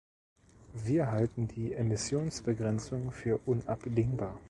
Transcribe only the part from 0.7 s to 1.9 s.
Wir halten die